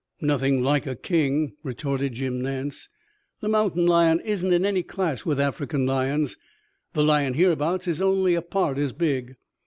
"Nothing 0.21 0.63
like 0.63 0.87
a 0.87 0.95
king," 0.95 1.53
retorted 1.61 2.13
Jim 2.13 2.41
Nance. 2.41 2.89
"The 3.39 3.47
mountain 3.47 3.85
lion 3.85 4.19
isn't 4.21 4.51
in 4.51 4.65
any 4.65 4.81
class 4.81 5.27
with 5.27 5.39
African 5.39 5.85
lions. 5.85 6.37
The 6.93 7.03
lion 7.03 7.35
hereabouts 7.35 7.87
is 7.87 8.01
only 8.01 8.33
a 8.33 8.41
part 8.41 8.79
as 8.79 8.93
big. 8.93 9.35